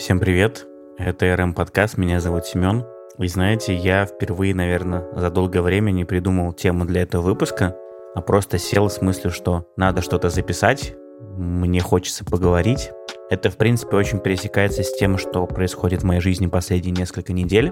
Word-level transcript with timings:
Всем 0.00 0.18
привет, 0.18 0.66
это 0.96 1.36
РМ 1.36 1.52
подкаст, 1.52 1.98
меня 1.98 2.20
зовут 2.20 2.46
Семен. 2.46 2.86
И 3.18 3.28
знаете, 3.28 3.74
я 3.74 4.06
впервые, 4.06 4.54
наверное, 4.54 5.06
за 5.12 5.28
долгое 5.28 5.60
время 5.60 5.90
не 5.90 6.06
придумал 6.06 6.54
тему 6.54 6.86
для 6.86 7.02
этого 7.02 7.20
выпуска, 7.20 7.76
а 8.14 8.22
просто 8.22 8.56
сел 8.56 8.88
с 8.88 9.02
мыслью, 9.02 9.30
что 9.30 9.66
надо 9.76 10.00
что-то 10.00 10.30
записать, 10.30 10.94
мне 11.36 11.82
хочется 11.82 12.24
поговорить. 12.24 12.92
Это, 13.28 13.50
в 13.50 13.58
принципе, 13.58 13.94
очень 13.94 14.20
пересекается 14.20 14.84
с 14.84 14.96
тем, 14.96 15.18
что 15.18 15.46
происходит 15.46 16.00
в 16.00 16.06
моей 16.06 16.22
жизни 16.22 16.46
последние 16.46 16.94
несколько 16.94 17.34
недель, 17.34 17.70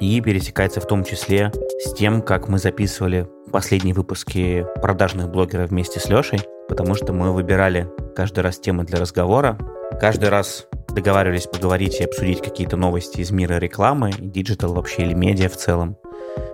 и 0.00 0.22
пересекается 0.22 0.80
в 0.80 0.86
том 0.86 1.04
числе 1.04 1.52
с 1.84 1.92
тем, 1.92 2.22
как 2.22 2.48
мы 2.48 2.56
записывали 2.58 3.28
последние 3.52 3.94
выпуски 3.94 4.66
продажных 4.80 5.28
блогеров 5.28 5.68
вместе 5.68 6.00
с 6.00 6.08
Лешей, 6.08 6.40
потому 6.66 6.94
что 6.94 7.12
мы 7.12 7.30
выбирали 7.30 7.90
каждый 8.16 8.40
раз 8.40 8.58
темы 8.58 8.84
для 8.84 8.98
разговора, 8.98 9.58
каждый 10.00 10.30
раз 10.30 10.66
договаривались 10.98 11.46
поговорить 11.46 12.00
и 12.00 12.04
обсудить 12.04 12.42
какие-то 12.42 12.76
новости 12.76 13.20
из 13.20 13.30
мира 13.30 13.58
рекламы, 13.58 14.10
digital 14.18 14.74
вообще 14.74 15.02
или 15.02 15.14
медиа 15.14 15.48
в 15.48 15.56
целом. 15.56 15.96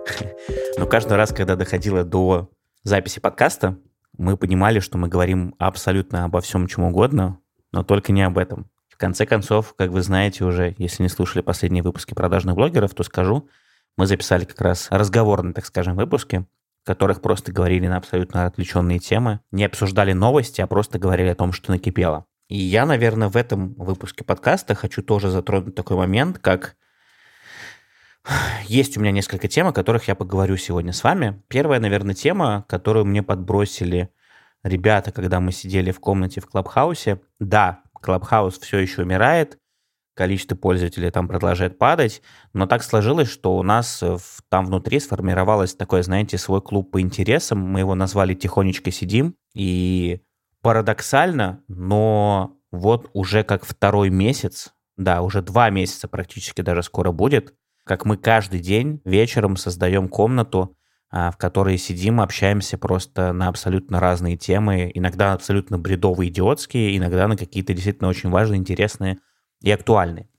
Но 0.77 0.85
каждый 0.85 1.17
раз, 1.17 1.31
когда 1.31 1.55
доходило 1.55 2.03
до 2.03 2.51
записи 2.83 3.19
подкаста, 3.19 3.79
мы 4.19 4.37
понимали, 4.37 4.79
что 4.79 4.99
мы 4.99 5.07
говорим 5.07 5.55
абсолютно 5.57 6.25
обо 6.25 6.41
всем, 6.41 6.67
чем 6.67 6.83
угодно, 6.83 7.39
но 7.71 7.83
только 7.83 8.11
не 8.11 8.21
об 8.21 8.37
этом. 8.37 8.69
В 8.87 8.97
конце 8.97 9.25
концов, 9.25 9.73
как 9.75 9.89
вы 9.89 10.03
знаете 10.03 10.45
уже, 10.45 10.75
если 10.77 11.01
не 11.01 11.09
слушали 11.09 11.41
последние 11.41 11.81
выпуски 11.81 12.13
продажных 12.13 12.55
блогеров, 12.55 12.93
то 12.93 13.01
скажу, 13.03 13.49
мы 13.97 14.05
записали 14.05 14.45
как 14.45 14.61
раз 14.61 14.87
разговорные, 14.91 15.55
так 15.55 15.65
скажем, 15.65 15.95
выпуски, 15.95 16.45
в 16.83 16.85
которых 16.85 17.21
просто 17.21 17.51
говорили 17.51 17.87
на 17.87 17.97
абсолютно 17.97 18.45
отвлеченные 18.45 18.99
темы, 18.99 19.39
не 19.51 19.65
обсуждали 19.65 20.13
новости, 20.13 20.61
а 20.61 20.67
просто 20.67 20.99
говорили 20.99 21.29
о 21.29 21.35
том, 21.35 21.51
что 21.51 21.71
накипело. 21.71 22.27
И 22.47 22.57
я, 22.57 22.85
наверное, 22.85 23.29
в 23.29 23.37
этом 23.37 23.73
выпуске 23.73 24.23
подкаста 24.23 24.75
хочу 24.75 25.01
тоже 25.01 25.29
затронуть 25.29 25.75
такой 25.75 25.97
момент, 25.97 26.39
как 26.39 26.75
есть 28.67 28.97
у 28.97 29.01
меня 29.01 29.11
несколько 29.11 29.47
тем, 29.47 29.67
о 29.67 29.73
которых 29.73 30.07
я 30.07 30.15
поговорю 30.15 30.57
сегодня 30.57 30.93
с 30.93 31.03
вами. 31.03 31.41
Первая, 31.47 31.79
наверное, 31.79 32.15
тема, 32.15 32.65
которую 32.67 33.05
мне 33.05 33.23
подбросили 33.23 34.09
ребята, 34.63 35.11
когда 35.11 35.39
мы 35.39 35.51
сидели 35.51 35.91
в 35.91 35.99
комнате 35.99 36.41
в 36.41 36.47
Клабхаусе. 36.47 37.21
Да, 37.39 37.81
Клабхаус 37.93 38.59
все 38.59 38.77
еще 38.77 39.01
умирает, 39.01 39.57
количество 40.15 40.55
пользователей 40.55 41.09
там 41.11 41.27
продолжает 41.27 41.77
падать, 41.77 42.21
но 42.53 42.67
так 42.67 42.83
сложилось, 42.83 43.29
что 43.29 43.57
у 43.57 43.63
нас 43.63 44.03
там 44.49 44.65
внутри 44.65 44.99
сформировалось 44.99 45.75
такой, 45.75 46.03
знаете, 46.03 46.37
свой 46.37 46.61
клуб 46.61 46.91
по 46.91 47.01
интересам. 47.01 47.59
Мы 47.59 47.79
его 47.79 47.95
назвали 47.95 48.33
«Тихонечко 48.33 48.91
сидим», 48.91 49.35
и 49.53 50.21
Парадоксально, 50.65 51.63
но 51.67 52.57
вот 52.71 53.11
уже 53.13 53.43
как 53.43 53.63
второй 53.63 54.09
месяц, 54.09 54.73
да, 54.97 55.21
уже 55.21 55.43
два 55.43 55.69
месяца 55.69 56.07
практически 56.07 56.61
даже 56.61 56.81
скоро 56.81 57.11
будет, 57.11 57.53
как 57.83 58.03
мы 58.03 58.17
каждый 58.17 58.61
день 58.61 58.99
вечером 59.05 59.57
создаем 59.57 60.09
комнату, 60.09 60.75
а, 61.11 61.29
в 61.29 61.37
которой 61.37 61.77
сидим, 61.77 62.19
общаемся 62.19 62.79
просто 62.79 63.31
на 63.31 63.47
абсолютно 63.49 63.99
разные 63.99 64.37
темы, 64.37 64.89
иногда 64.91 65.33
абсолютно 65.33 65.77
бредовые, 65.77 66.31
идиотские, 66.31 66.97
иногда 66.97 67.27
на 67.27 67.37
какие-то 67.37 67.75
действительно 67.75 68.09
очень 68.09 68.31
важные, 68.31 68.57
интересные 68.57 69.19
и 69.61 69.69
актуальные. 69.69 70.29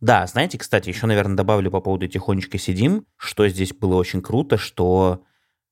Да, 0.00 0.26
знаете, 0.26 0.58
кстати, 0.58 0.88
еще, 0.88 1.06
наверное, 1.06 1.36
добавлю 1.36 1.70
по 1.70 1.80
поводу 1.80 2.08
«Тихонечко 2.08 2.58
сидим», 2.58 3.06
что 3.16 3.46
здесь 3.46 3.72
было 3.72 3.94
очень 3.94 4.20
круто, 4.20 4.58
что, 4.58 5.22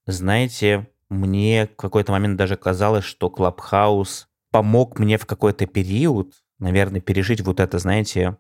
знаете, 0.07 0.87
мне 1.15 1.67
в 1.67 1.77
какой-то 1.77 2.13
момент 2.13 2.37
даже 2.37 2.57
казалось, 2.57 3.05
что 3.05 3.31
Клабхаус 3.31 4.29
помог 4.51 4.99
мне 4.99 5.19
в 5.19 5.27
какой-то 5.27 5.67
период, 5.67 6.35
наверное, 6.59 7.01
пережить 7.01 7.41
вот 7.41 7.61
это, 7.61 7.79
знаете, 7.79 8.37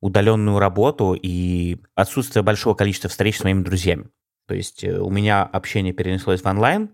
удаленную 0.00 0.58
работу 0.58 1.14
и 1.20 1.78
отсутствие 1.94 2.42
большого 2.42 2.74
количества 2.74 3.10
встреч 3.10 3.38
с 3.38 3.44
моими 3.44 3.62
друзьями. 3.62 4.08
То 4.46 4.54
есть 4.54 4.84
э, 4.84 4.98
у 4.98 5.10
меня 5.10 5.42
общение 5.42 5.92
перенеслось 5.92 6.40
в 6.40 6.46
онлайн, 6.46 6.90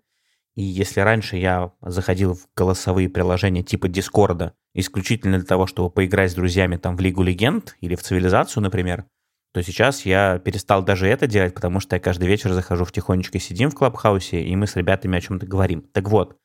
и 0.57 0.63
если 0.63 1.01
раньше 1.01 1.37
я 1.37 1.73
заходил 1.81 2.35
в 2.35 2.47
голосовые 2.57 3.09
приложения 3.09 3.63
типа 3.63 3.89
Дискорда 3.89 4.55
исключительно 4.73 5.39
для 5.39 5.47
того, 5.47 5.67
чтобы 5.67 5.91
поиграть 5.91 6.33
с 6.33 6.35
друзьями 6.35 6.77
там 6.77 6.97
в 6.97 7.01
Лигу 7.01 7.23
Легенд 7.23 7.77
или 7.81 7.95
в 7.95 8.03
Цивилизацию, 8.03 8.63
например, 8.63 9.05
то 9.55 9.63
сейчас 9.63 10.05
я 10.05 10.41
перестал 10.41 10.83
даже 10.83 11.07
это 11.07 11.29
делать, 11.29 11.55
потому 11.55 11.79
что 11.79 11.95
я 11.95 12.01
каждый 12.01 12.27
вечер 12.27 12.53
захожу 12.53 12.85
в 12.85 12.91
тихонечко, 12.91 13.39
сидим 13.39 13.71
в 13.71 13.77
Клабхаусе, 13.77 14.43
и 14.43 14.57
мы 14.57 14.67
с 14.67 14.75
ребятами 14.75 15.17
о 15.17 15.21
чем-то 15.21 15.47
говорим. 15.47 15.83
Так 15.93 16.09
вот, 16.09 16.37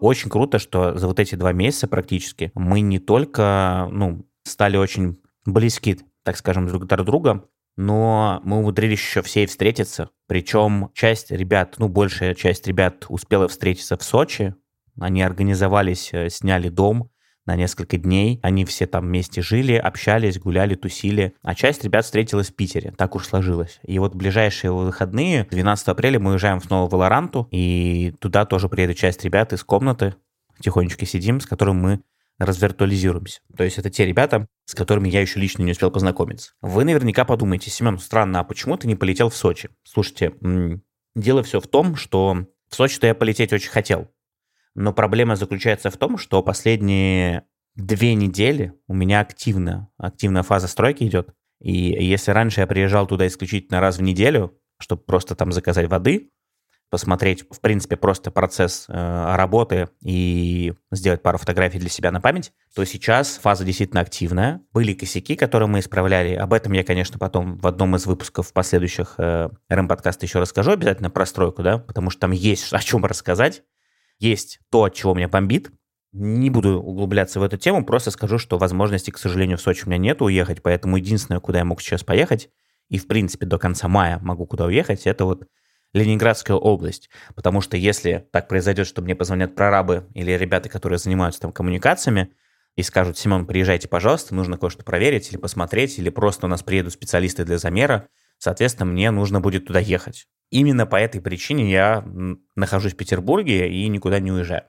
очень 0.00 0.28
круто, 0.28 0.58
что 0.58 0.98
за 0.98 1.06
вот 1.06 1.20
эти 1.20 1.36
два 1.36 1.52
месяца 1.52 1.86
практически 1.86 2.50
мы 2.56 2.80
не 2.80 2.98
только 2.98 3.88
ну, 3.92 4.26
стали 4.42 4.76
очень 4.76 5.20
близки, 5.46 6.00
так 6.24 6.36
скажем, 6.36 6.66
друг 6.66 6.84
друг 6.86 7.06
друга, 7.06 7.44
но 7.76 8.40
мы 8.42 8.58
умудрились 8.58 8.98
еще 8.98 9.22
все 9.22 9.46
встретиться. 9.46 10.10
Причем 10.26 10.90
часть 10.94 11.30
ребят, 11.30 11.76
ну, 11.78 11.88
большая 11.88 12.34
часть 12.34 12.66
ребят 12.66 13.06
успела 13.08 13.46
встретиться 13.46 13.96
в 13.96 14.02
Сочи. 14.02 14.56
Они 14.98 15.22
организовались, 15.22 16.12
э, 16.12 16.28
сняли 16.28 16.70
дом, 16.70 17.12
на 17.48 17.56
несколько 17.56 17.96
дней. 17.96 18.38
Они 18.42 18.64
все 18.64 18.86
там 18.86 19.06
вместе 19.06 19.42
жили, 19.42 19.72
общались, 19.72 20.38
гуляли, 20.38 20.74
тусили. 20.74 21.34
А 21.42 21.54
часть 21.54 21.82
ребят 21.82 22.04
встретилась 22.04 22.50
в 22.50 22.54
Питере. 22.54 22.92
Так 22.96 23.16
уж 23.16 23.26
сложилось. 23.26 23.80
И 23.82 23.98
вот 23.98 24.14
ближайшие 24.14 24.70
выходные, 24.70 25.48
12 25.50 25.88
апреля, 25.88 26.20
мы 26.20 26.32
уезжаем 26.32 26.60
снова 26.60 26.88
в 26.88 26.92
Валоранту. 26.92 27.48
И 27.50 28.14
туда 28.20 28.44
тоже 28.44 28.68
приедет 28.68 28.98
часть 28.98 29.24
ребят 29.24 29.52
из 29.52 29.64
комнаты. 29.64 30.14
Тихонечко 30.60 31.06
сидим, 31.06 31.40
с 31.40 31.46
которым 31.46 31.76
мы 31.76 32.02
развиртуализируемся. 32.38 33.40
То 33.56 33.64
есть 33.64 33.78
это 33.78 33.90
те 33.90 34.04
ребята, 34.04 34.46
с 34.66 34.74
которыми 34.74 35.08
я 35.08 35.22
еще 35.22 35.40
лично 35.40 35.62
не 35.62 35.72
успел 35.72 35.90
познакомиться. 35.90 36.52
Вы 36.60 36.84
наверняка 36.84 37.24
подумаете, 37.24 37.70
Семен, 37.70 37.98
странно, 37.98 38.40
а 38.40 38.44
почему 38.44 38.76
ты 38.76 38.86
не 38.86 38.94
полетел 38.94 39.30
в 39.30 39.34
Сочи? 39.34 39.70
Слушайте, 39.84 40.34
дело 41.16 41.42
все 41.42 41.60
в 41.60 41.66
том, 41.66 41.96
что 41.96 42.46
в 42.68 42.74
Сочи-то 42.76 43.06
я 43.06 43.14
полететь 43.14 43.52
очень 43.52 43.70
хотел. 43.70 44.08
Но 44.74 44.92
проблема 44.92 45.36
заключается 45.36 45.90
в 45.90 45.96
том, 45.96 46.18
что 46.18 46.42
последние 46.42 47.44
две 47.74 48.14
недели 48.14 48.74
у 48.86 48.94
меня 48.94 49.20
активно, 49.20 49.88
активная 49.98 50.42
фаза 50.42 50.68
стройки 50.68 51.04
идет. 51.04 51.34
И 51.60 51.72
если 51.72 52.30
раньше 52.32 52.60
я 52.60 52.66
приезжал 52.66 53.06
туда 53.06 53.26
исключительно 53.26 53.80
раз 53.80 53.98
в 53.98 54.02
неделю, 54.02 54.58
чтобы 54.78 55.02
просто 55.02 55.34
там 55.34 55.52
заказать 55.52 55.88
воды, 55.88 56.30
посмотреть, 56.90 57.44
в 57.50 57.60
принципе, 57.60 57.96
просто 57.96 58.30
процесс 58.30 58.86
э, 58.88 59.34
работы 59.36 59.88
и 60.02 60.72
сделать 60.90 61.22
пару 61.22 61.38
фотографий 61.38 61.78
для 61.78 61.88
себя 61.88 62.10
на 62.10 62.20
память, 62.20 62.52
то 62.74 62.84
сейчас 62.84 63.36
фаза 63.36 63.64
действительно 63.64 64.00
активная. 64.00 64.62
Были 64.72 64.94
косяки, 64.94 65.36
которые 65.36 65.68
мы 65.68 65.80
исправляли. 65.80 66.34
Об 66.34 66.52
этом 66.52 66.72
я, 66.72 66.84
конечно, 66.84 67.18
потом 67.18 67.58
в 67.58 67.66
одном 67.66 67.96
из 67.96 68.06
выпусков 68.06 68.52
последующих 68.52 69.14
э, 69.18 69.50
РМ-подкаста 69.70 70.24
еще 70.24 70.38
расскажу 70.38 70.72
обязательно 70.72 71.10
про 71.10 71.26
стройку, 71.26 71.62
да, 71.62 71.78
потому 71.78 72.10
что 72.10 72.20
там 72.20 72.30
есть 72.30 72.72
о 72.72 72.80
чем 72.80 73.04
рассказать. 73.04 73.62
Есть 74.18 74.60
то, 74.70 74.84
от 74.84 74.94
чего 74.94 75.14
меня 75.14 75.28
бомбит. 75.28 75.70
Не 76.12 76.50
буду 76.50 76.80
углубляться 76.80 77.38
в 77.38 77.42
эту 77.42 77.58
тему, 77.58 77.84
просто 77.84 78.10
скажу, 78.10 78.38
что 78.38 78.58
возможности, 78.58 79.10
к 79.10 79.18
сожалению, 79.18 79.58
в 79.58 79.60
Сочи 79.60 79.84
у 79.84 79.88
меня 79.88 79.98
нет 79.98 80.22
уехать, 80.22 80.62
поэтому 80.62 80.96
единственное, 80.96 81.40
куда 81.40 81.58
я 81.58 81.64
мог 81.64 81.82
сейчас 81.82 82.02
поехать, 82.02 82.48
и, 82.88 82.98
в 82.98 83.06
принципе, 83.06 83.44
до 83.44 83.58
конца 83.58 83.88
мая 83.88 84.18
могу 84.22 84.46
куда 84.46 84.64
уехать, 84.64 85.06
это 85.06 85.26
вот 85.26 85.46
Ленинградская 85.92 86.56
область. 86.56 87.08
Потому 87.34 87.60
что 87.60 87.76
если 87.76 88.26
так 88.32 88.48
произойдет, 88.48 88.86
что 88.86 89.02
мне 89.02 89.14
позвонят 89.14 89.54
прорабы 89.54 90.08
или 90.14 90.32
ребята, 90.32 90.68
которые 90.68 90.98
занимаются 90.98 91.40
там 91.40 91.52
коммуникациями, 91.52 92.32
и 92.76 92.82
скажут, 92.82 93.18
Симон, 93.18 93.46
приезжайте, 93.46 93.88
пожалуйста, 93.88 94.34
нужно 94.34 94.56
кое-что 94.56 94.84
проверить 94.84 95.30
или 95.30 95.36
посмотреть, 95.36 95.98
или 95.98 96.10
просто 96.10 96.46
у 96.46 96.48
нас 96.48 96.62
приедут 96.62 96.92
специалисты 96.92 97.44
для 97.44 97.58
замера, 97.58 98.08
соответственно, 98.38 98.90
мне 98.90 99.10
нужно 99.10 99.40
будет 99.40 99.66
туда 99.66 99.80
ехать. 99.80 100.26
Именно 100.50 100.86
по 100.86 100.96
этой 100.96 101.20
причине 101.20 101.70
я 101.70 102.04
нахожусь 102.56 102.94
в 102.94 102.96
Петербурге 102.96 103.70
и 103.70 103.86
никуда 103.88 104.18
не 104.18 104.32
уезжаю. 104.32 104.64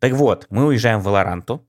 Так 0.00 0.12
вот, 0.12 0.46
мы 0.48 0.66
уезжаем 0.66 1.00
в 1.00 1.04
Валоранту, 1.04 1.68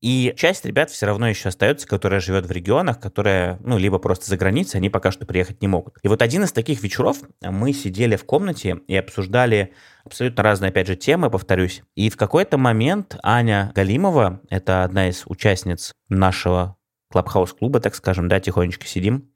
и 0.00 0.32
часть 0.36 0.64
ребят 0.64 0.90
все 0.90 1.06
равно 1.06 1.28
еще 1.28 1.48
остается, 1.48 1.86
которая 1.88 2.20
живет 2.20 2.46
в 2.46 2.52
регионах, 2.52 3.00
которые, 3.00 3.58
ну, 3.64 3.78
либо 3.78 3.98
просто 3.98 4.26
за 4.26 4.36
границей, 4.36 4.78
они 4.78 4.90
пока 4.90 5.10
что 5.10 5.26
приехать 5.26 5.60
не 5.60 5.66
могут. 5.66 5.98
И 6.02 6.08
вот 6.08 6.22
один 6.22 6.44
из 6.44 6.52
таких 6.52 6.82
вечеров 6.84 7.18
мы 7.40 7.72
сидели 7.72 8.14
в 8.14 8.24
комнате 8.24 8.78
и 8.86 8.94
обсуждали 8.94 9.74
абсолютно 10.04 10.44
разные, 10.44 10.68
опять 10.68 10.86
же, 10.86 10.94
темы, 10.94 11.30
повторюсь. 11.30 11.82
И 11.96 12.10
в 12.10 12.16
какой-то 12.16 12.58
момент 12.58 13.16
Аня 13.24 13.72
Галимова, 13.74 14.40
это 14.50 14.84
одна 14.84 15.08
из 15.08 15.24
участниц 15.26 15.92
нашего 16.08 16.76
клабхаус-клуба, 17.10 17.80
так 17.80 17.96
скажем, 17.96 18.28
да, 18.28 18.38
тихонечко 18.38 18.86
сидим, 18.86 19.32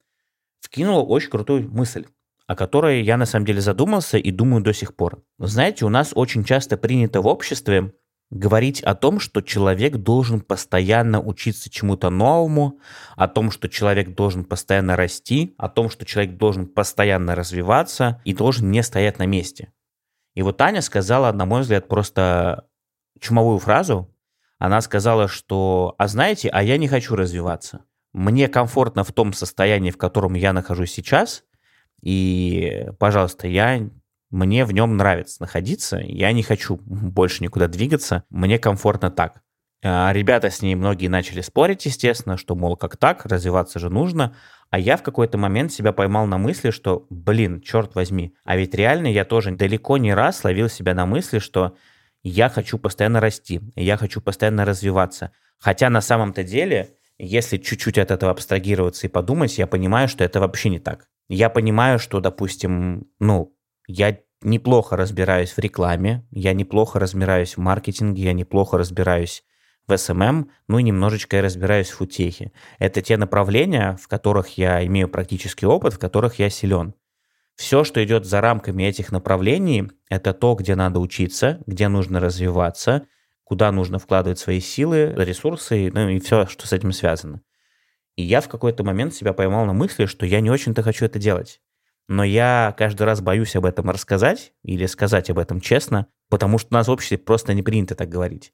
вкинула 0.62 1.02
очень 1.02 1.30
крутую 1.30 1.68
мысль 1.70 2.06
о 2.46 2.54
которой 2.54 3.02
я 3.02 3.16
на 3.16 3.24
самом 3.24 3.46
деле 3.46 3.62
задумался 3.62 4.18
и 4.18 4.30
думаю 4.30 4.62
до 4.62 4.74
сих 4.74 4.94
пор. 4.94 5.22
знаете, 5.38 5.86
у 5.86 5.88
нас 5.88 6.12
очень 6.14 6.44
часто 6.44 6.76
принято 6.76 7.22
в 7.22 7.26
обществе 7.26 7.94
говорить 8.30 8.82
о 8.82 8.94
том, 8.94 9.20
что 9.20 9.42
человек 9.42 9.96
должен 9.96 10.40
постоянно 10.40 11.20
учиться 11.20 11.70
чему-то 11.70 12.10
новому, 12.10 12.78
о 13.16 13.28
том, 13.28 13.50
что 13.50 13.68
человек 13.68 14.14
должен 14.14 14.44
постоянно 14.44 14.96
расти, 14.96 15.54
о 15.58 15.68
том, 15.68 15.90
что 15.90 16.04
человек 16.04 16.36
должен 16.36 16.66
постоянно 16.66 17.34
развиваться 17.34 18.20
и 18.24 18.34
должен 18.34 18.70
не 18.70 18.82
стоять 18.82 19.18
на 19.18 19.26
месте. 19.26 19.72
И 20.34 20.42
вот 20.42 20.56
Таня 20.56 20.80
сказала, 20.80 21.30
на 21.32 21.44
мой 21.44 21.60
взгляд, 21.60 21.88
просто 21.88 22.66
чумовую 23.20 23.58
фразу. 23.58 24.14
Она 24.58 24.80
сказала, 24.80 25.28
что, 25.28 25.94
а 25.98 26.08
знаете, 26.08 26.48
а 26.48 26.62
я 26.62 26.78
не 26.78 26.88
хочу 26.88 27.16
развиваться. 27.16 27.84
Мне 28.12 28.48
комфортно 28.48 29.04
в 29.04 29.12
том 29.12 29.32
состоянии, 29.32 29.90
в 29.90 29.98
котором 29.98 30.34
я 30.34 30.52
нахожусь 30.52 30.92
сейчас, 30.92 31.44
и, 32.02 32.86
пожалуйста, 32.98 33.46
я 33.48 33.88
мне 34.30 34.64
в 34.64 34.72
нем 34.72 34.96
нравится 34.96 35.42
находиться, 35.42 35.98
я 35.98 36.32
не 36.32 36.42
хочу 36.42 36.80
больше 36.84 37.44
никуда 37.44 37.68
двигаться, 37.68 38.24
мне 38.30 38.58
комфортно 38.58 39.10
так. 39.10 39.42
А 39.84 40.12
ребята 40.12 40.48
с 40.48 40.62
ней 40.62 40.74
многие 40.74 41.08
начали 41.08 41.40
спорить, 41.40 41.86
естественно, 41.86 42.36
что, 42.36 42.54
мол, 42.54 42.76
как 42.76 42.96
так, 42.96 43.26
развиваться 43.26 43.78
же 43.78 43.90
нужно. 43.90 44.34
А 44.70 44.78
я 44.78 44.96
в 44.96 45.02
какой-то 45.02 45.38
момент 45.38 45.72
себя 45.72 45.92
поймал 45.92 46.26
на 46.26 46.38
мысли, 46.38 46.70
что, 46.70 47.06
блин, 47.10 47.60
черт 47.60 47.94
возьми, 47.94 48.34
а 48.44 48.56
ведь 48.56 48.74
реально 48.74 49.08
я 49.08 49.24
тоже 49.24 49.50
далеко 49.50 49.98
не 49.98 50.14
раз 50.14 50.44
ловил 50.44 50.68
себя 50.68 50.94
на 50.94 51.04
мысли, 51.04 51.40
что 51.40 51.76
я 52.22 52.48
хочу 52.48 52.78
постоянно 52.78 53.20
расти, 53.20 53.60
я 53.74 53.96
хочу 53.96 54.20
постоянно 54.20 54.64
развиваться. 54.64 55.32
Хотя 55.58 55.90
на 55.90 56.00
самом-то 56.00 56.42
деле, 56.42 56.96
если 57.18 57.58
чуть-чуть 57.58 57.98
от 57.98 58.10
этого 58.10 58.32
абстрагироваться 58.32 59.06
и 59.06 59.10
подумать, 59.10 59.58
я 59.58 59.66
понимаю, 59.66 60.08
что 60.08 60.24
это 60.24 60.40
вообще 60.40 60.68
не 60.70 60.78
так. 60.78 61.08
Я 61.28 61.50
понимаю, 61.50 61.98
что, 61.98 62.20
допустим, 62.20 63.08
ну, 63.20 63.54
я 63.86 64.18
неплохо 64.42 64.96
разбираюсь 64.96 65.52
в 65.52 65.58
рекламе, 65.58 66.26
я 66.30 66.52
неплохо 66.52 66.98
разбираюсь 66.98 67.56
в 67.56 67.60
маркетинге, 67.60 68.24
я 68.24 68.32
неплохо 68.32 68.78
разбираюсь 68.78 69.44
в 69.86 69.92
SMM, 69.92 70.46
ну 70.68 70.78
и 70.78 70.82
немножечко 70.82 71.36
я 71.36 71.42
разбираюсь 71.42 71.90
в 71.90 72.00
утехе. 72.00 72.52
Это 72.78 73.02
те 73.02 73.16
направления, 73.16 73.96
в 74.00 74.08
которых 74.08 74.58
я 74.58 74.84
имею 74.86 75.08
практический 75.08 75.66
опыт, 75.66 75.94
в 75.94 75.98
которых 75.98 76.38
я 76.38 76.50
силен. 76.50 76.94
Все, 77.56 77.84
что 77.84 78.02
идет 78.02 78.24
за 78.24 78.40
рамками 78.40 78.84
этих 78.84 79.12
направлений, 79.12 79.90
это 80.08 80.32
то, 80.32 80.54
где 80.54 80.74
надо 80.74 81.00
учиться, 81.00 81.60
где 81.66 81.88
нужно 81.88 82.20
развиваться, 82.20 83.06
куда 83.44 83.72
нужно 83.72 83.98
вкладывать 83.98 84.38
свои 84.38 84.60
силы, 84.60 85.14
ресурсы, 85.16 85.90
ну 85.92 86.08
и 86.08 86.20
все, 86.20 86.46
что 86.46 86.66
с 86.66 86.72
этим 86.72 86.92
связано. 86.92 87.42
И 88.16 88.22
я 88.22 88.40
в 88.40 88.48
какой-то 88.48 88.84
момент 88.84 89.14
себя 89.14 89.32
поймал 89.32 89.64
на 89.66 89.72
мысли, 89.72 90.06
что 90.06 90.26
я 90.26 90.40
не 90.40 90.50
очень-то 90.50 90.82
хочу 90.82 91.04
это 91.04 91.18
делать. 91.18 91.60
Но 92.08 92.24
я 92.24 92.74
каждый 92.76 93.04
раз 93.04 93.20
боюсь 93.20 93.56
об 93.56 93.64
этом 93.64 93.88
рассказать 93.88 94.52
или 94.62 94.86
сказать 94.86 95.30
об 95.30 95.38
этом 95.38 95.60
честно, 95.60 96.08
потому 96.28 96.58
что 96.58 96.68
у 96.70 96.74
нас 96.74 96.88
в 96.88 96.90
обществе 96.90 97.18
просто 97.18 97.54
не 97.54 97.62
принято 97.62 97.94
так 97.94 98.08
говорить. 98.08 98.52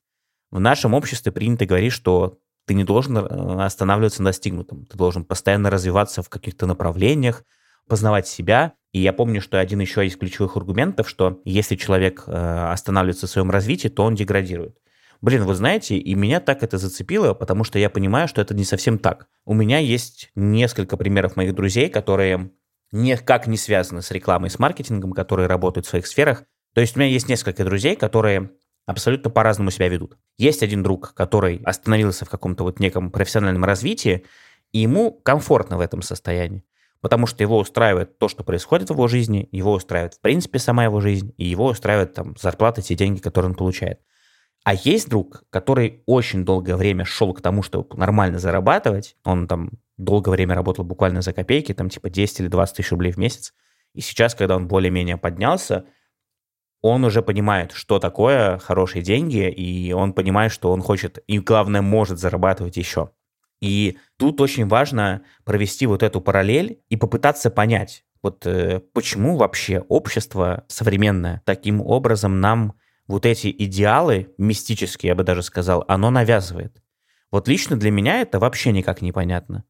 В 0.51 0.61
нашем 0.61 0.95
обществе 0.95 1.33
принято 1.33 1.67
говорить, 1.67 1.93
что 1.93 2.39
ты 2.67 2.75
не 2.75 2.85
должен 2.85 3.17
э, 3.17 3.65
останавливаться 3.65 4.23
на 4.23 4.29
достигнутом. 4.29 4.85
Ты 4.87 4.97
должен 4.97 5.25
постоянно 5.25 5.71
развиваться 5.71 6.23
в 6.23 6.29
каких-то 6.29 6.67
направлениях, 6.67 7.45
познавать 7.89 8.29
себя. 8.29 8.75
И 8.93 9.01
я 9.01 9.13
помню, 9.13 9.41
что 9.41 9.61
один 9.61 9.81
еще 9.81 10.07
из 10.07 10.17
ключевых 10.17 10.57
аргументов, 10.57 11.09
что 11.09 11.41
если 11.45 11.77
человек 11.77 12.25
э, 12.27 12.33
останавливается 12.73 13.27
в 13.27 13.31
своем 13.31 13.51
развитии, 13.51 13.89
то 13.89 14.05
он 14.05 14.15
деградирует. 14.15 14.79
Блин, 15.21 15.45
вы 15.45 15.55
знаете, 15.55 15.97
и 15.97 16.15
меня 16.15 16.41
так 16.41 16.63
это 16.63 16.79
зацепило, 16.79 17.35
потому 17.35 17.65
что 17.65 17.79
я 17.79 17.91
понимаю, 17.91 18.29
что 18.29 18.41
это 18.41 18.55
не 18.55 18.65
совсем 18.65 18.99
так. 18.99 19.27
У 19.45 19.53
меня 19.53 19.79
есть 19.79 20.31
несколько 20.37 20.97
примеров 20.97 21.37
моих 21.37 21.55
друзей, 21.55 21.91
которые 21.91 22.53
никак 22.93 23.47
не 23.47 23.57
связаны 23.57 24.01
с 24.01 24.11
рекламой, 24.11 24.49
с 24.49 24.59
маркетингом, 24.59 25.13
которые 25.13 25.49
работают 25.49 25.87
в 25.87 25.91
своих 25.91 26.07
сферах. 26.07 26.45
То 26.75 26.81
есть 26.81 26.97
у 26.97 27.01
меня 27.01 27.11
есть 27.11 27.29
несколько 27.29 27.65
друзей, 27.65 27.97
которые 27.97 28.53
абсолютно 28.87 29.29
по-разному 29.29 29.71
себя 29.71 29.89
ведут. 29.89 30.17
Есть 30.39 30.63
один 30.63 30.83
друг, 30.83 31.13
который 31.15 31.61
остановился 31.65 32.25
в 32.25 32.31
каком-то 32.31 32.65
вот 32.65 32.81
неком 32.81 33.11
профессиональном 33.11 33.65
развитии, 33.65 34.25
и 34.73 34.79
ему 34.81 35.13
комфортно 35.13 35.77
в 35.77 35.81
этом 35.81 36.01
состоянии, 36.01 36.65
потому 37.01 37.27
что 37.27 37.43
его 37.43 37.59
устраивает 37.59 38.19
то, 38.19 38.29
что 38.29 38.45
происходит 38.45 38.91
в 38.91 38.95
его 38.95 39.09
жизни, 39.09 39.49
его 39.53 39.73
устраивает 39.73 40.15
в 40.15 40.21
принципе 40.21 40.59
сама 40.59 40.85
его 40.85 41.01
жизнь, 41.01 41.33
и 41.37 41.45
его 41.47 41.67
устраивает 41.67 42.15
там 42.15 42.35
зарплата, 42.41 42.83
те 42.83 42.95
деньги, 42.95 43.21
которые 43.21 43.51
он 43.51 43.57
получает. 43.57 44.01
А 44.65 44.75
есть 44.75 45.09
друг, 45.09 45.45
который 45.51 46.03
очень 46.07 46.45
долгое 46.45 46.77
время 46.77 47.05
шел 47.05 47.33
к 47.33 47.41
тому, 47.41 47.63
чтобы 47.63 47.97
нормально 47.97 48.39
зарабатывать, 48.39 49.17
он 49.25 49.47
там 49.47 49.71
долгое 49.97 50.33
время 50.33 50.55
работал 50.55 50.85
буквально 50.85 51.23
за 51.23 51.33
копейки, 51.33 51.73
там 51.73 51.89
типа 51.89 52.11
10 52.11 52.41
или 52.41 52.49
20 52.49 52.77
тысяч 52.77 52.91
рублей 52.91 53.13
в 53.13 53.17
месяц, 53.17 53.55
и 53.95 54.01
сейчас, 54.01 54.35
когда 54.35 54.57
он 54.57 54.69
более-менее 54.69 55.17
поднялся, 55.17 55.87
он 56.83 57.05
уже 57.05 57.23
понимает, 57.23 57.73
что 57.73 57.99
такое 57.99 58.59
хорошие 58.59 59.03
деньги, 59.03 59.49
и 59.51 59.93
он 59.93 60.13
понимает, 60.13 60.53
что 60.53 60.71
он 60.71 60.83
хочет, 60.83 61.19
и 61.27 61.39
главное, 61.39 61.83
может 61.83 62.19
зарабатывать 62.19 62.77
еще. 62.77 63.11
И 63.61 63.99
тут 64.19 64.41
очень 64.41 64.67
важно 64.67 65.23
провести 65.45 65.87
вот 65.87 66.03
эту 66.03 66.21
параллель 66.21 66.83
и 66.91 66.97
попытаться 66.97 67.51
понять, 67.51 68.05
вот 68.23 68.47
э, 68.47 68.81
почему 68.93 69.37
вообще 69.37 69.81
общество 69.89 70.65
современное 70.69 71.41
таким 71.45 71.81
образом 71.81 72.41
нам 72.41 72.75
вот 73.07 73.25
эти 73.25 73.49
идеалы, 73.51 74.35
мистические, 74.37 75.09
я 75.09 75.15
бы 75.15 75.25
даже 75.25 75.43
сказал, 75.43 75.85
оно 75.89 76.11
навязывает. 76.11 76.83
Вот 77.31 77.49
лично 77.49 77.77
для 77.77 77.91
меня 77.91 78.21
это 78.21 78.39
вообще 78.39 78.73
никак 78.73 79.03
непонятно. 79.03 79.65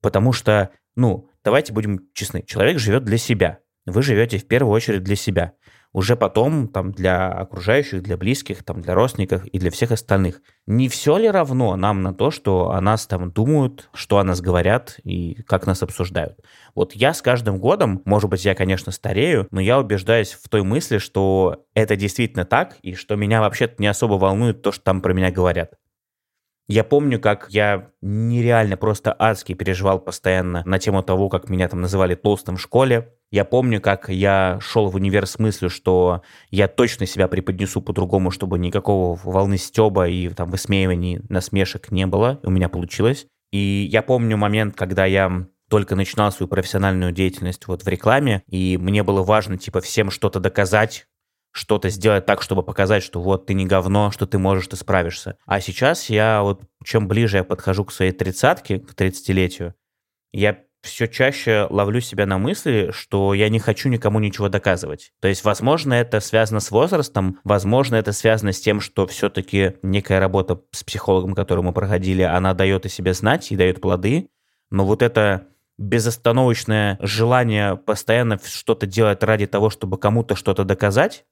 Потому 0.00 0.32
что, 0.32 0.70
ну, 0.96 1.28
давайте 1.44 1.72
будем 1.72 2.08
честны, 2.14 2.42
человек 2.42 2.78
живет 2.78 3.04
для 3.04 3.18
себя. 3.18 3.60
Вы 3.90 4.02
живете 4.02 4.38
в 4.38 4.46
первую 4.46 4.72
очередь 4.72 5.02
для 5.02 5.16
себя 5.16 5.54
уже 5.92 6.16
потом 6.16 6.68
там 6.68 6.92
для 6.92 7.28
окружающих, 7.28 8.02
для 8.02 8.16
близких, 8.16 8.62
там 8.62 8.80
для 8.80 8.94
родственников 8.94 9.44
и 9.46 9.58
для 9.58 9.70
всех 9.70 9.90
остальных. 9.90 10.40
Не 10.66 10.88
все 10.88 11.16
ли 11.16 11.28
равно 11.28 11.74
нам 11.76 12.02
на 12.02 12.14
то, 12.14 12.30
что 12.30 12.70
о 12.70 12.80
нас 12.80 13.06
там 13.06 13.32
думают, 13.32 13.88
что 13.92 14.18
о 14.18 14.24
нас 14.24 14.40
говорят 14.40 14.98
и 15.02 15.42
как 15.42 15.66
нас 15.66 15.82
обсуждают? 15.82 16.38
Вот 16.74 16.92
я 16.92 17.12
с 17.12 17.22
каждым 17.22 17.58
годом, 17.58 18.02
может 18.04 18.30
быть, 18.30 18.44
я, 18.44 18.54
конечно, 18.54 18.92
старею, 18.92 19.48
но 19.50 19.60
я 19.60 19.78
убеждаюсь 19.78 20.32
в 20.32 20.48
той 20.48 20.62
мысли, 20.62 20.98
что 20.98 21.64
это 21.74 21.96
действительно 21.96 22.44
так, 22.44 22.76
и 22.82 22.94
что 22.94 23.16
меня 23.16 23.40
вообще-то 23.40 23.74
не 23.78 23.88
особо 23.88 24.14
волнует 24.14 24.62
то, 24.62 24.70
что 24.70 24.84
там 24.84 25.00
про 25.00 25.12
меня 25.12 25.32
говорят. 25.32 25.74
Я 26.70 26.84
помню, 26.84 27.18
как 27.18 27.48
я 27.50 27.88
нереально 28.00 28.76
просто 28.76 29.12
адски 29.18 29.54
переживал 29.54 29.98
постоянно 29.98 30.62
на 30.64 30.78
тему 30.78 31.02
того, 31.02 31.28
как 31.28 31.48
меня 31.48 31.68
там 31.68 31.80
называли 31.80 32.14
толстым 32.14 32.58
в 32.58 32.60
школе. 32.60 33.12
Я 33.32 33.44
помню, 33.44 33.80
как 33.80 34.08
я 34.08 34.56
шел 34.60 34.88
в 34.88 34.94
универ 34.94 35.26
с 35.26 35.40
мыслью, 35.40 35.68
что 35.68 36.22
я 36.52 36.68
точно 36.68 37.06
себя 37.06 37.26
преподнесу 37.26 37.82
по-другому, 37.82 38.30
чтобы 38.30 38.56
никакого 38.60 39.18
волны 39.24 39.58
стеба 39.58 40.06
и 40.06 40.28
там 40.28 40.48
высмеиваний, 40.48 41.20
насмешек 41.28 41.90
не 41.90 42.06
было. 42.06 42.38
У 42.44 42.50
меня 42.50 42.68
получилось. 42.68 43.26
И 43.50 43.88
я 43.90 44.02
помню 44.02 44.36
момент, 44.36 44.76
когда 44.76 45.06
я 45.06 45.48
только 45.68 45.96
начинал 45.96 46.30
свою 46.30 46.48
профессиональную 46.48 47.10
деятельность 47.10 47.66
вот 47.66 47.82
в 47.82 47.88
рекламе, 47.88 48.44
и 48.46 48.76
мне 48.76 49.02
было 49.02 49.24
важно, 49.24 49.58
типа, 49.58 49.80
всем 49.80 50.12
что-то 50.12 50.38
доказать, 50.38 51.06
что-то 51.52 51.88
сделать 51.88 52.26
так, 52.26 52.42
чтобы 52.42 52.62
показать, 52.62 53.02
что 53.02 53.20
вот 53.20 53.46
ты 53.46 53.54
не 53.54 53.66
говно, 53.66 54.10
что 54.10 54.26
ты 54.26 54.38
можешь, 54.38 54.68
ты 54.68 54.76
справишься. 54.76 55.36
А 55.46 55.60
сейчас 55.60 56.10
я 56.10 56.42
вот, 56.42 56.62
чем 56.84 57.08
ближе 57.08 57.38
я 57.38 57.44
подхожу 57.44 57.84
к 57.84 57.92
своей 57.92 58.12
тридцатке, 58.12 58.78
к 58.78 58.94
тридцатилетию, 58.94 59.74
я 60.32 60.58
все 60.82 61.06
чаще 61.08 61.66
ловлю 61.68 62.00
себя 62.00 62.24
на 62.24 62.38
мысли, 62.38 62.90
что 62.92 63.34
я 63.34 63.48
не 63.48 63.58
хочу 63.58 63.88
никому 63.88 64.18
ничего 64.18 64.48
доказывать. 64.48 65.12
То 65.20 65.28
есть, 65.28 65.44
возможно, 65.44 65.92
это 65.94 66.20
связано 66.20 66.60
с 66.60 66.70
возрастом, 66.70 67.38
возможно, 67.44 67.96
это 67.96 68.12
связано 68.12 68.52
с 68.52 68.60
тем, 68.60 68.80
что 68.80 69.06
все-таки 69.06 69.74
некая 69.82 70.20
работа 70.20 70.60
с 70.72 70.82
психологом, 70.82 71.34
которую 71.34 71.64
мы 71.64 71.72
проходили, 71.72 72.22
она 72.22 72.54
дает 72.54 72.86
о 72.86 72.88
себе 72.88 73.12
знать 73.12 73.52
и 73.52 73.56
дает 73.56 73.80
плоды, 73.80 74.28
но 74.70 74.86
вот 74.86 75.02
это 75.02 75.48
безостановочное 75.76 76.98
желание 77.00 77.76
постоянно 77.76 78.38
что-то 78.42 78.86
делать 78.86 79.22
ради 79.22 79.46
того, 79.46 79.70
чтобы 79.70 79.98
кому-то 79.98 80.36
что-то 80.36 80.64
доказать, 80.64 81.24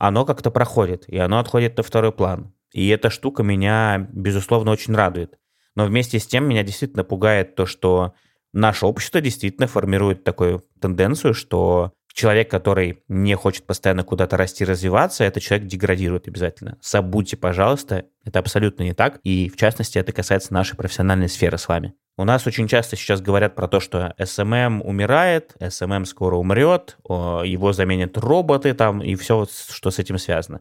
оно 0.00 0.24
как-то 0.24 0.50
проходит, 0.50 1.04
и 1.08 1.18
оно 1.18 1.38
отходит 1.38 1.76
на 1.76 1.82
второй 1.82 2.10
план. 2.10 2.54
И 2.72 2.88
эта 2.88 3.10
штука 3.10 3.42
меня, 3.42 4.08
безусловно, 4.12 4.70
очень 4.70 4.94
радует. 4.94 5.38
Но 5.76 5.84
вместе 5.84 6.18
с 6.18 6.26
тем 6.26 6.48
меня 6.48 6.62
действительно 6.62 7.04
пугает 7.04 7.54
то, 7.54 7.66
что 7.66 8.14
наше 8.54 8.86
общество 8.86 9.20
действительно 9.20 9.66
формирует 9.66 10.24
такую 10.24 10.64
тенденцию, 10.80 11.34
что 11.34 11.92
человек, 12.12 12.50
который 12.50 13.02
не 13.08 13.34
хочет 13.34 13.64
постоянно 13.66 14.04
куда-то 14.04 14.36
расти, 14.36 14.64
развиваться, 14.64 15.24
это 15.24 15.40
человек 15.40 15.68
деградирует 15.68 16.28
обязательно. 16.28 16.78
Забудьте, 16.82 17.36
пожалуйста, 17.36 18.06
это 18.24 18.38
абсолютно 18.38 18.82
не 18.82 18.94
так. 18.94 19.20
И 19.22 19.48
в 19.48 19.56
частности, 19.56 19.98
это 19.98 20.12
касается 20.12 20.52
нашей 20.52 20.76
профессиональной 20.76 21.28
сферы 21.28 21.58
с 21.58 21.68
вами. 21.68 21.94
У 22.16 22.24
нас 22.24 22.46
очень 22.46 22.68
часто 22.68 22.96
сейчас 22.96 23.22
говорят 23.22 23.54
про 23.54 23.68
то, 23.68 23.80
что 23.80 24.14
SMM 24.18 24.82
умирает, 24.82 25.54
SMM 25.60 26.04
скоро 26.04 26.36
умрет, 26.36 26.98
его 27.08 27.72
заменят 27.72 28.18
роботы 28.18 28.74
там 28.74 29.02
и 29.02 29.14
все, 29.14 29.46
что 29.46 29.90
с 29.90 29.98
этим 29.98 30.18
связано. 30.18 30.60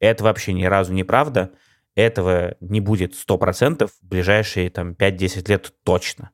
Это 0.00 0.24
вообще 0.24 0.52
ни 0.52 0.64
разу 0.64 0.92
не 0.92 1.04
правда. 1.04 1.52
Этого 1.94 2.56
не 2.60 2.80
будет 2.80 3.14
100% 3.14 3.86
в 3.86 4.06
ближайшие 4.06 4.68
там 4.70 4.92
5-10 4.92 5.48
лет 5.48 5.72
точно. 5.82 6.30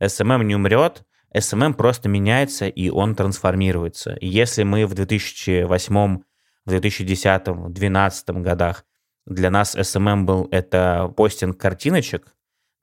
SMM 0.00 0.44
не 0.44 0.54
умрет, 0.54 1.02
SMM 1.36 1.74
просто 1.74 2.08
меняется 2.08 2.66
и 2.66 2.88
он 2.88 3.14
трансформируется. 3.14 4.14
И 4.14 4.26
если 4.26 4.62
мы 4.62 4.86
в 4.86 4.94
2008, 4.94 6.18
в 6.64 6.68
2010, 6.68 7.44
2012 7.44 8.28
годах 8.30 8.84
для 9.26 9.50
нас 9.50 9.76
SMM 9.76 10.22
был 10.22 10.48
это 10.50 11.12
постинг 11.16 11.58
картиночек, 11.58 12.34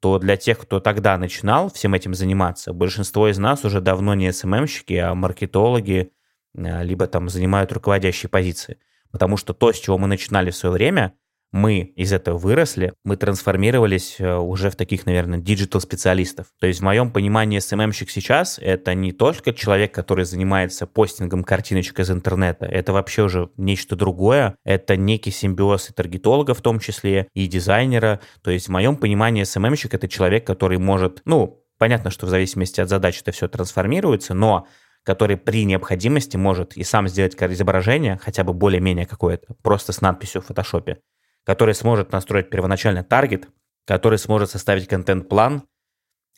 то 0.01 0.19
для 0.19 0.35
тех, 0.35 0.59
кто 0.59 0.81
тогда 0.81 1.17
начинал 1.17 1.71
всем 1.71 1.93
этим 1.93 2.13
заниматься, 2.13 2.73
большинство 2.73 3.29
из 3.29 3.37
нас 3.37 3.63
уже 3.63 3.79
давно 3.79 4.13
не 4.15 4.33
СММщики, 4.33 4.95
а 4.95 5.15
маркетологи, 5.15 6.11
э, 6.53 6.83
либо 6.83 7.07
там 7.07 7.29
занимают 7.29 7.71
руководящие 7.71 8.29
позиции. 8.29 8.79
Потому 9.11 9.37
что 9.37 9.53
то, 9.53 9.71
с 9.71 9.79
чего 9.79 9.97
мы 9.97 10.07
начинали 10.07 10.49
в 10.51 10.57
свое 10.57 10.73
время, 10.73 11.13
мы 11.53 11.81
из 11.95 12.11
этого 12.11 12.37
выросли, 12.37 12.93
мы 13.05 13.15
трансформировались 13.15 14.15
э, 14.19 14.35
уже 14.35 14.71
в 14.71 14.75
таких, 14.75 15.05
наверное, 15.05 15.37
digital-специалистов. 15.39 16.47
То 16.59 16.65
есть 16.65 16.79
в 16.79 16.83
моем 16.83 17.11
понимании 17.11 17.59
СММщик 17.59 18.09
сейчас— 18.09 18.59
это 18.61 18.95
не 18.95 19.11
только 19.11 19.53
человек, 19.53 19.93
который 19.93 20.25
занимается 20.25 20.87
постингом 20.87 21.43
картиночек 21.43 21.99
из 21.99 22.09
интернета, 22.09 22.65
это 22.65 22.91
вообще 22.91 23.21
уже 23.21 23.49
нечто 23.55 23.95
другое, 23.95 24.55
это 24.65 24.97
некий 24.97 25.29
симбиоз 25.29 25.91
и 25.91 25.93
таргетолога 25.93 26.55
в 26.55 26.61
том 26.61 26.79
числе, 26.79 27.27
и 27.35 27.45
дизайнера. 27.45 28.19
То 28.41 28.49
есть 28.49 28.67
в 28.67 28.71
моем 28.71 28.95
понимании 28.95 29.43
СММщик— 29.43 29.93
это 29.95 30.07
человек, 30.07 30.47
который 30.47 30.79
может, 30.79 31.21
ну, 31.25 31.63
понятно, 31.77 32.09
что 32.09 32.25
в 32.25 32.29
зависимости 32.29 32.81
от 32.81 32.89
задач 32.89 33.21
это 33.21 33.31
все 33.31 33.47
трансформируется, 33.47 34.33
но 34.33 34.67
который 35.03 35.37
при 35.37 35.65
необходимости 35.65 36.37
может 36.37 36.77
и 36.77 36.83
сам 36.83 37.07
сделать 37.07 37.35
изображение, 37.35 38.19
хотя 38.21 38.43
бы 38.43 38.53
более-менее 38.53 39.05
какое-то, 39.05 39.55
просто 39.61 39.91
с 39.91 40.01
надписью 40.01 40.41
в 40.41 40.45
фотошопе, 40.45 40.99
который 41.43 41.75
сможет 41.75 42.11
настроить 42.11 42.49
первоначально 42.49 43.03
таргет, 43.03 43.49
который 43.85 44.17
сможет 44.17 44.49
составить 44.49 44.87
контент-план, 44.87 45.63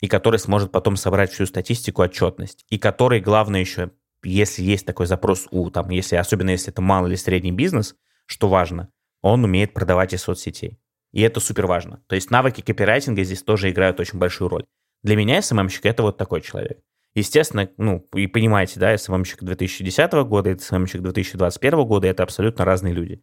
и 0.02 0.08
который 0.08 0.40
сможет 0.40 0.72
потом 0.72 0.98
собрать 0.98 1.32
всю 1.32 1.46
статистику, 1.46 2.02
отчетность, 2.02 2.66
и 2.70 2.78
который, 2.78 3.22
главное 3.22 3.62
еще, 3.62 3.92
если 4.24 4.64
есть 4.64 4.86
такой 4.86 5.06
запрос 5.06 5.48
у, 5.52 5.70
там, 5.70 5.90
если, 5.90 6.16
особенно 6.16 6.50
если 6.50 6.72
это 6.72 6.82
малый 6.82 7.10
или 7.10 7.16
средний 7.16 7.52
бизнес, 7.52 7.96
что 8.26 8.50
важно, 8.50 8.90
он 9.22 9.44
умеет 9.44 9.74
продавать 9.74 10.14
из 10.14 10.22
соцсетей. 10.22 10.80
И 11.14 11.22
это 11.22 11.40
супер 11.40 11.66
важно. 11.66 12.04
То 12.08 12.16
есть 12.16 12.30
навыки 12.30 12.62
копирайтинга 12.62 13.24
здесь 13.24 13.42
тоже 13.42 13.72
играют 13.72 14.00
очень 14.00 14.20
большую 14.20 14.50
роль. 14.50 14.66
Для 15.02 15.16
меня 15.16 15.42
СММщик— 15.42 15.86
это 15.88 16.04
вот 16.04 16.18
такой 16.18 16.42
человек. 16.42 16.80
Естественно, 17.14 17.70
ну, 17.78 18.06
и 18.14 18.28
понимаете, 18.28 18.80
да, 18.80 18.98
СММщик 18.98 19.42
2010 19.42 20.12
года 20.28 20.50
и 20.50 20.58
СММщик 20.58 21.02
2021 21.02 21.86
года— 21.86 22.08
это 22.10 22.24
абсолютно 22.24 22.66
разные 22.66 22.94
люди. 22.94 23.22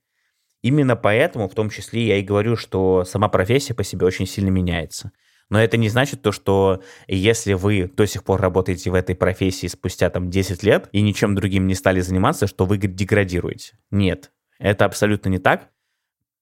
Именно 0.63 0.95
поэтому, 0.97 1.49
в 1.49 1.55
том 1.55 1.71
числе, 1.71 2.07
я 2.07 2.17
и 2.19 2.23
говорю, 2.23 2.57
что 2.57 3.05
сама 3.05 3.29
профессия 3.29 3.75
по 3.75 3.83
себе 3.85 4.07
очень 4.07 4.27
сильно 4.27 4.49
меняется. 4.49 5.13
Но 5.51 5.61
это 5.63 5.77
не 5.77 5.89
значит 5.89 6.23
то, 6.23 6.33
что 6.33 6.83
если 7.09 7.53
вы 7.53 7.91
до 7.95 8.07
сих 8.07 8.25
пор 8.25 8.41
работаете 8.41 8.91
в 8.91 8.95
этой 8.95 9.15
профессии 9.15 9.67
спустя 9.67 10.09
там 10.09 10.31
10 10.31 10.63
лет 10.63 10.89
и 10.93 11.03
ничем 11.03 11.35
другим 11.35 11.67
не 11.67 11.75
стали 11.75 12.01
заниматься, 12.01 12.47
что 12.47 12.65
вы 12.65 12.79
деградируете. 12.79 13.77
Нет, 13.91 14.31
это 14.59 14.85
абсолютно 14.85 15.29
не 15.29 15.39
так. 15.39 15.69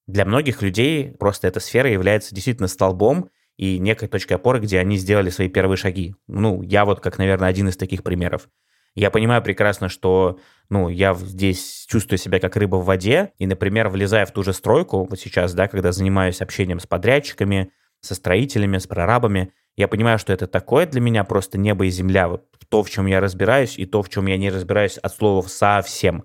Для 0.07 0.25
многих 0.25 0.62
людей 0.62 1.12
просто 1.19 1.49
эта 1.49 1.59
сфера 1.59 1.91
является 1.91 2.35
действительно 2.35 2.69
столбом 2.69 3.31
и 3.57 3.79
некой 3.79 4.07
точкой 4.07 4.35
опоры, 4.35 4.61
где 4.61 4.79
они 4.79 4.97
сделали 4.97 5.31
свои 5.31 5.49
первые 5.49 5.77
шаги. 5.77 6.15
Ну, 6.29 6.62
я 6.62 6.85
вот 6.85 7.00
как, 7.00 7.19
наверное, 7.19 7.49
один 7.49 7.69
из 7.69 7.77
таких 7.77 8.03
примеров. 8.03 8.49
Я 8.95 9.11
понимаю 9.11 9.43
прекрасно, 9.43 9.89
что 9.89 10.39
ну, 10.71 10.89
я 10.89 11.15
здесь 11.15 11.85
чувствую 11.89 12.19
себя 12.19 12.39
как 12.39 12.57
рыба 12.57 12.77
в 12.77 12.85
воде, 12.85 13.33
и, 13.39 13.47
например, 13.47 13.89
влезая 13.89 14.25
в 14.25 14.33
ту 14.33 14.43
же 14.43 14.53
стройку, 14.53 15.05
вот 15.05 15.19
сейчас, 15.19 15.53
да, 15.53 15.69
когда 15.69 15.93
занимаюсь 15.93 16.41
общением 16.41 16.81
с 16.81 16.87
подрядчиками, 16.87 17.73
со 18.00 18.15
строителями, 18.15 18.79
с 18.79 18.87
прорабами, 18.87 19.53
я 19.77 19.89
понимаю, 19.89 20.19
что 20.19 20.33
это 20.33 20.47
такое 20.47 20.87
для 20.87 21.00
меня 21.00 21.25
просто 21.25 21.59
небо 21.59 21.87
и 21.87 21.91
земля, 21.91 22.29
вот 22.29 22.45
то, 22.71 22.83
в 22.83 22.89
чем 22.89 23.07
я 23.07 23.21
разбираюсь, 23.21 23.79
и 23.79 23.85
то, 23.85 24.03
в 24.03 24.09
чем 24.09 24.27
я 24.27 24.37
не 24.37 24.49
разбираюсь 24.49 24.97
от 24.97 25.12
слова 25.12 25.43
совсем. 25.43 26.25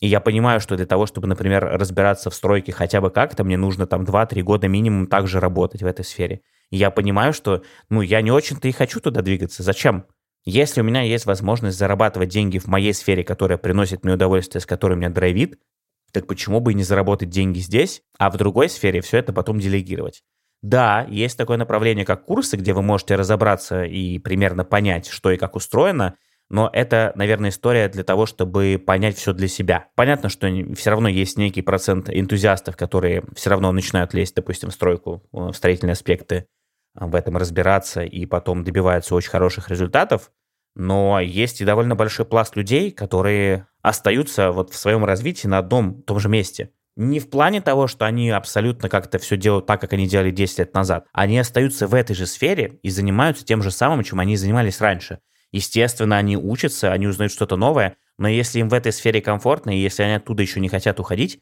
И 0.00 0.08
я 0.08 0.20
понимаю, 0.20 0.60
что 0.60 0.76
для 0.76 0.86
того, 0.86 1.04
чтобы, 1.04 1.28
например, 1.28 1.62
разбираться 1.62 2.30
в 2.30 2.34
стройке 2.34 2.72
хотя 2.72 3.02
бы 3.02 3.10
как-то, 3.10 3.44
мне 3.44 3.58
нужно 3.58 3.86
там 3.86 4.04
2-3 4.04 4.40
года 4.40 4.66
минимум 4.66 5.06
также 5.06 5.38
работать 5.38 5.82
в 5.82 5.86
этой 5.86 6.04
сфере. 6.04 6.40
И 6.70 6.78
я 6.78 6.90
понимаю, 6.90 7.34
что, 7.34 7.62
ну, 7.90 8.00
я 8.00 8.22
не 8.22 8.30
очень-то 8.30 8.66
и 8.68 8.72
хочу 8.72 9.00
туда 9.00 9.20
двигаться. 9.20 9.62
Зачем? 9.62 10.06
Если 10.44 10.80
у 10.80 10.84
меня 10.84 11.02
есть 11.02 11.26
возможность 11.26 11.78
зарабатывать 11.78 12.30
деньги 12.30 12.58
в 12.58 12.66
моей 12.66 12.94
сфере, 12.94 13.24
которая 13.24 13.58
приносит 13.58 14.04
мне 14.04 14.14
удовольствие, 14.14 14.60
с 14.60 14.66
которой 14.66 14.96
меня 14.96 15.10
драйвит, 15.10 15.58
так 16.12 16.26
почему 16.26 16.60
бы 16.60 16.72
и 16.72 16.74
не 16.74 16.82
заработать 16.82 17.28
деньги 17.28 17.58
здесь, 17.58 18.02
а 18.18 18.30
в 18.30 18.36
другой 18.36 18.68
сфере 18.68 19.00
все 19.00 19.18
это 19.18 19.32
потом 19.32 19.60
делегировать? 19.60 20.22
Да, 20.62 21.06
есть 21.08 21.38
такое 21.38 21.56
направление, 21.56 22.04
как 22.04 22.24
курсы, 22.24 22.56
где 22.56 22.72
вы 22.72 22.82
можете 22.82 23.16
разобраться 23.16 23.84
и 23.84 24.18
примерно 24.18 24.64
понять, 24.64 25.08
что 25.08 25.30
и 25.30 25.36
как 25.36 25.56
устроено, 25.56 26.16
но 26.50 26.68
это, 26.72 27.12
наверное, 27.14 27.50
история 27.50 27.88
для 27.88 28.02
того, 28.02 28.26
чтобы 28.26 28.82
понять 28.84 29.16
все 29.16 29.32
для 29.32 29.46
себя. 29.46 29.88
Понятно, 29.94 30.28
что 30.28 30.48
все 30.74 30.90
равно 30.90 31.08
есть 31.08 31.38
некий 31.38 31.62
процент 31.62 32.10
энтузиастов, 32.10 32.76
которые 32.76 33.22
все 33.34 33.50
равно 33.50 33.70
начинают 33.72 34.12
лезть, 34.14 34.34
допустим, 34.34 34.70
в 34.70 34.74
стройку, 34.74 35.22
в 35.30 35.52
строительные 35.52 35.92
аспекты, 35.92 36.46
в 36.94 37.14
этом 37.14 37.36
разбираться 37.36 38.02
и 38.02 38.26
потом 38.26 38.64
добиваются 38.64 39.14
очень 39.14 39.30
хороших 39.30 39.70
результатов. 39.70 40.30
Но 40.76 41.20
есть 41.20 41.60
и 41.60 41.64
довольно 41.64 41.96
большой 41.96 42.26
пласт 42.26 42.56
людей, 42.56 42.90
которые 42.90 43.66
остаются 43.82 44.52
вот 44.52 44.70
в 44.70 44.76
своем 44.76 45.04
развитии 45.04 45.46
на 45.46 45.58
одном 45.58 46.02
том 46.02 46.20
же 46.20 46.28
месте. 46.28 46.70
Не 46.96 47.18
в 47.18 47.30
плане 47.30 47.60
того, 47.60 47.86
что 47.86 48.04
они 48.04 48.30
абсолютно 48.30 48.88
как-то 48.88 49.18
все 49.18 49.36
делают 49.36 49.66
так, 49.66 49.80
как 49.80 49.92
они 49.92 50.06
делали 50.06 50.30
10 50.30 50.58
лет 50.58 50.74
назад. 50.74 51.06
Они 51.12 51.38
остаются 51.38 51.86
в 51.86 51.94
этой 51.94 52.14
же 52.14 52.26
сфере 52.26 52.78
и 52.82 52.90
занимаются 52.90 53.44
тем 53.44 53.62
же 53.62 53.70
самым, 53.70 54.04
чем 54.04 54.20
они 54.20 54.36
занимались 54.36 54.80
раньше. 54.80 55.20
Естественно, 55.52 56.16
они 56.16 56.36
учатся, 56.36 56.92
они 56.92 57.06
узнают 57.06 57.32
что-то 57.32 57.56
новое, 57.56 57.96
но 58.18 58.28
если 58.28 58.60
им 58.60 58.68
в 58.68 58.74
этой 58.74 58.92
сфере 58.92 59.20
комфортно, 59.20 59.70
и 59.70 59.80
если 59.80 60.02
они 60.02 60.14
оттуда 60.14 60.42
еще 60.42 60.60
не 60.60 60.68
хотят 60.68 61.00
уходить, 61.00 61.40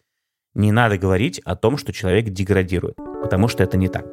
не 0.55 0.73
надо 0.73 0.97
говорить 0.97 1.41
о 1.41 1.57
том, 1.57 1.77
что 1.77 1.93
человек 1.93 2.29
деградирует, 2.31 2.97
потому 3.23 3.49
что 3.49 3.63
это 3.63 3.77
не 3.77 3.89
так. 3.89 4.07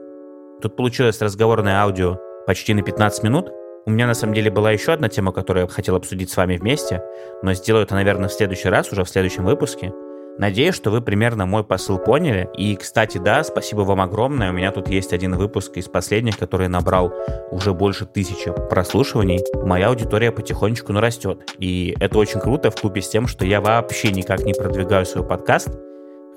Тут 0.62 0.76
получилось 0.76 1.22
разговорное 1.22 1.78
аудио 1.82 2.18
почти 2.48 2.74
на 2.74 2.82
15 2.82 3.24
минут. 3.24 3.52
У 3.86 3.92
меня 3.92 4.08
на 4.08 4.14
самом 4.14 4.34
деле 4.34 4.50
была 4.50 4.72
еще 4.72 4.94
одна 4.94 5.10
тема, 5.10 5.32
которую 5.32 5.66
я 5.66 5.72
хотел 5.72 5.96
обсудить 5.96 6.32
с 6.32 6.38
вами 6.38 6.58
вместе, 6.58 7.04
но 7.44 7.54
сделаю 7.54 7.84
это, 7.84 7.94
наверное, 7.94 8.30
в 8.30 8.34
следующий 8.34 8.70
раз, 8.70 8.92
уже 8.92 9.04
в 9.04 9.10
следующем 9.10 9.46
выпуске. 9.46 9.94
Надеюсь, 10.38 10.76
что 10.76 10.92
вы 10.92 11.02
примерно 11.02 11.46
мой 11.46 11.64
посыл 11.64 11.98
поняли. 11.98 12.50
И, 12.58 12.76
кстати, 12.76 13.18
да, 13.18 13.44
спасибо 13.44 13.82
вам 13.82 14.02
огромное. 14.02 14.50
У 14.50 14.54
меня 14.54 14.72
тут 14.72 14.90
есть 14.90 15.14
один 15.14 15.36
выпуск 15.36 15.78
из 15.78 15.88
последних, 15.88 16.38
который 16.38 16.68
набрал 16.68 17.14
уже 17.52 17.74
больше 17.74 18.06
тысячи 18.06 18.52
прослушиваний. 18.70 19.40
Моя 19.64 19.88
аудитория 19.88 20.34
потихонечку 20.34 20.92
нарастет. 20.92 21.40
И 21.58 21.96
это 22.02 22.18
очень 22.18 22.42
круто 22.42 22.70
в 22.70 22.82
купе 22.82 23.02
с 23.02 23.08
тем, 23.08 23.28
что 23.28 23.46
я 23.46 23.62
вообще 23.62 24.12
никак 24.12 24.44
не 24.44 24.54
продвигаю 24.54 25.06
свой 25.06 25.26
подкаст, 25.26 25.70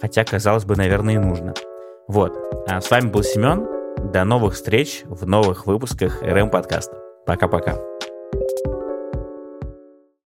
хотя, 0.00 0.22
казалось 0.24 0.64
бы, 0.64 0.76
наверное, 0.76 1.14
и 1.14 1.18
нужно. 1.18 1.54
Вот. 2.06 2.38
А 2.68 2.80
с 2.80 2.88
вами 2.90 3.08
был 3.10 3.24
Семен. 3.24 3.77
До 3.98 4.24
новых 4.24 4.54
встреч 4.54 5.02
в 5.04 5.26
новых 5.26 5.66
выпусках 5.66 6.22
РМ 6.22 6.50
подкаста. 6.50 6.96
Пока-пока. 7.26 7.78
thank 8.30 8.66
you 8.66 8.77